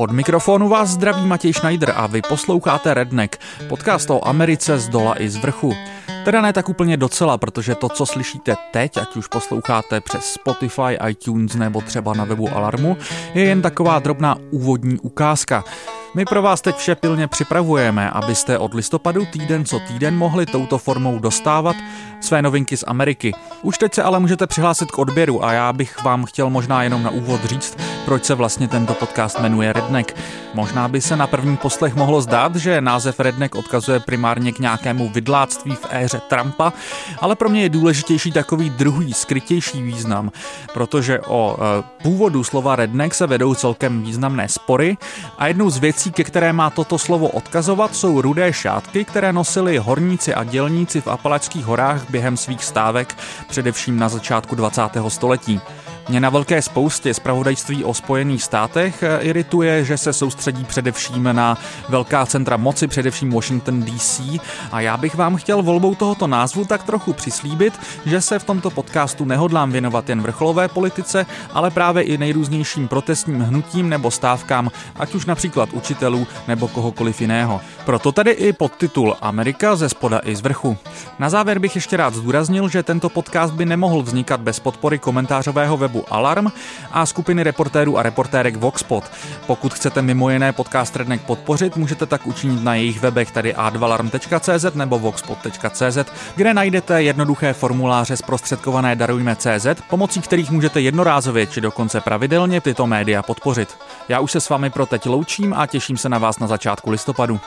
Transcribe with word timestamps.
Od 0.00 0.10
mikrofonu 0.10 0.68
vás 0.68 0.88
zdraví 0.88 1.26
Matěj 1.26 1.52
Schneider 1.52 1.92
a 1.96 2.06
vy 2.06 2.22
posloucháte 2.22 2.94
Redneck, 2.94 3.36
podcast 3.68 4.10
o 4.10 4.28
Americe 4.28 4.78
z 4.78 4.88
dola 4.88 5.22
i 5.22 5.30
z 5.30 5.36
vrchu. 5.36 5.72
Teda 6.24 6.40
ne 6.40 6.52
tak 6.52 6.68
úplně 6.68 6.96
docela, 6.96 7.38
protože 7.38 7.74
to, 7.74 7.88
co 7.88 8.06
slyšíte 8.06 8.56
teď, 8.72 8.96
ať 8.96 9.16
už 9.16 9.26
posloucháte 9.26 10.00
přes 10.00 10.24
Spotify, 10.24 10.98
iTunes 11.08 11.54
nebo 11.54 11.80
třeba 11.80 12.14
na 12.14 12.24
webu 12.24 12.48
Alarmu, 12.48 12.96
je 13.34 13.44
jen 13.44 13.62
taková 13.62 13.98
drobná 13.98 14.36
úvodní 14.50 14.98
ukázka. 14.98 15.64
My 16.14 16.24
pro 16.24 16.42
vás 16.42 16.60
teď 16.60 16.76
vše 16.76 16.94
pilně 16.94 17.28
připravujeme, 17.28 18.10
abyste 18.10 18.58
od 18.58 18.74
listopadu 18.74 19.26
týden 19.26 19.64
co 19.64 19.80
týden 19.80 20.16
mohli 20.16 20.46
touto 20.46 20.78
formou 20.78 21.18
dostávat 21.18 21.76
své 22.20 22.42
novinky 22.42 22.76
z 22.76 22.84
Ameriky. 22.86 23.34
Už 23.62 23.78
teď 23.78 23.94
se 23.94 24.02
ale 24.02 24.20
můžete 24.20 24.46
přihlásit 24.46 24.90
k 24.90 24.98
odběru 24.98 25.44
a 25.44 25.52
já 25.52 25.72
bych 25.72 26.02
vám 26.04 26.24
chtěl 26.24 26.50
možná 26.50 26.82
jenom 26.82 27.02
na 27.02 27.10
úvod 27.10 27.44
říct, 27.44 27.76
proč 28.04 28.24
se 28.24 28.34
vlastně 28.34 28.68
tento 28.68 28.94
podcast 28.94 29.40
jmenuje 29.40 29.72
Redneck. 29.72 30.16
Možná 30.54 30.88
by 30.88 31.00
se 31.00 31.16
na 31.16 31.26
první 31.26 31.56
poslech 31.56 31.94
mohlo 31.94 32.20
zdát, 32.20 32.56
že 32.56 32.80
název 32.80 33.20
Redneck 33.20 33.54
odkazuje 33.54 34.00
primárně 34.00 34.52
k 34.52 34.58
nějakému 34.58 35.08
vidláctví 35.08 35.74
v 35.74 35.86
éře 35.90 36.20
Trumpa, 36.28 36.72
ale 37.18 37.36
pro 37.36 37.48
mě 37.48 37.62
je 37.62 37.68
důležitější 37.68 38.32
takový 38.32 38.70
druhý, 38.70 39.12
skrytější 39.12 39.82
význam, 39.82 40.30
protože 40.74 41.20
o 41.20 41.56
e, 41.60 41.82
původu 42.02 42.44
slova 42.44 42.76
Redneck 42.76 43.14
se 43.14 43.26
vedou 43.26 43.54
celkem 43.54 44.02
významné 44.02 44.48
spory 44.48 44.96
a 45.38 45.46
jednou 45.46 45.70
z 45.70 45.78
věcí, 45.78 45.99
ke 46.08 46.24
které 46.24 46.52
má 46.52 46.70
toto 46.70 46.98
slovo 46.98 47.28
odkazovat, 47.28 47.96
jsou 47.96 48.20
rudé 48.20 48.52
šátky, 48.52 49.04
které 49.04 49.32
nosili 49.32 49.78
horníci 49.78 50.34
a 50.34 50.44
dělníci 50.44 51.00
v 51.00 51.08
Apalačských 51.08 51.64
horách 51.64 52.10
během 52.10 52.36
svých 52.36 52.64
stávek, 52.64 53.16
především 53.48 53.98
na 53.98 54.08
začátku 54.08 54.54
20. 54.54 54.82
století. 55.08 55.60
Mě 56.08 56.20
na 56.20 56.30
velké 56.30 56.62
spoustě 56.62 57.14
zpravodajství 57.14 57.84
o 57.84 57.94
Spojených 57.94 58.42
státech 58.42 59.02
eh, 59.02 59.18
irituje, 59.20 59.84
že 59.84 59.98
se 59.98 60.12
soustředí 60.12 60.64
především 60.64 61.28
na 61.32 61.58
velká 61.88 62.26
centra 62.26 62.56
moci, 62.56 62.86
především 62.86 63.30
Washington 63.30 63.82
DC 63.82 64.20
a 64.72 64.80
já 64.80 64.96
bych 64.96 65.14
vám 65.14 65.36
chtěl 65.36 65.62
volbou 65.62 65.94
tohoto 65.94 66.26
názvu 66.26 66.64
tak 66.64 66.82
trochu 66.82 67.12
přislíbit, 67.12 67.80
že 68.06 68.20
se 68.20 68.38
v 68.38 68.44
tomto 68.44 68.70
podcastu 68.70 69.24
nehodlám 69.24 69.72
věnovat 69.72 70.08
jen 70.08 70.22
vrcholové 70.22 70.68
politice, 70.68 71.26
ale 71.52 71.70
právě 71.70 72.02
i 72.02 72.18
nejrůznějším 72.18 72.88
protestním 72.88 73.40
hnutím 73.40 73.88
nebo 73.88 74.10
stávkám, 74.10 74.70
ať 74.96 75.14
už 75.14 75.26
například 75.26 75.72
učitelů 75.72 76.26
nebo 76.48 76.68
kohokoliv 76.68 77.20
jiného. 77.20 77.60
Proto 77.84 78.12
tady 78.12 78.30
i 78.30 78.52
podtitul 78.52 79.16
Amerika 79.20 79.76
ze 79.76 79.88
spoda 79.88 80.20
i 80.24 80.36
z 80.36 80.40
vrchu. 80.40 80.76
Na 81.18 81.30
závěr 81.30 81.58
bych 81.58 81.74
ještě 81.74 81.96
rád 81.96 82.14
zdůraznil, 82.14 82.68
že 82.68 82.82
tento 82.82 83.08
podcast 83.08 83.54
by 83.54 83.66
nemohl 83.66 84.02
vznikat 84.02 84.40
bez 84.40 84.60
podpory 84.60 84.98
komentářového 84.98 85.76
webu 85.76 85.89
webu 85.90 86.04
Alarm 86.10 86.46
a 86.92 87.06
skupiny 87.06 87.42
reportérů 87.42 87.98
a 87.98 88.02
reportérek 88.02 88.56
Voxpot. 88.56 89.04
Pokud 89.46 89.74
chcete 89.74 90.02
mimo 90.02 90.30
jiné 90.30 90.52
podcast 90.52 90.96
Redneck 90.96 91.24
podpořit, 91.24 91.76
můžete 91.76 92.06
tak 92.06 92.26
učinit 92.26 92.62
na 92.62 92.74
jejich 92.74 93.00
webech, 93.00 93.30
tedy 93.30 93.54
a2alarm.cz 93.54 94.74
nebo 94.74 94.98
voxpot.cz, 94.98 95.98
kde 96.36 96.54
najdete 96.54 97.02
jednoduché 97.02 97.52
formuláře 97.52 98.16
zprostředkované 98.16 98.96
Darujme.cz, 98.96 99.66
pomocí 99.88 100.20
kterých 100.20 100.50
můžete 100.50 100.80
jednorázově 100.80 101.46
či 101.46 101.60
dokonce 101.60 102.00
pravidelně 102.00 102.60
tyto 102.60 102.86
média 102.86 103.22
podpořit. 103.22 103.78
Já 104.08 104.20
už 104.20 104.32
se 104.32 104.40
s 104.40 104.48
vámi 104.48 104.70
pro 104.70 104.86
teď 104.86 105.06
loučím 105.06 105.54
a 105.56 105.66
těším 105.66 105.96
se 105.96 106.08
na 106.08 106.18
vás 106.18 106.38
na 106.38 106.46
začátku 106.46 106.90
listopadu. 106.90 107.40